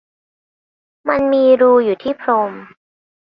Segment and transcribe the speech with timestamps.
[1.09, 2.51] มันมีรูอยู่ที่พรม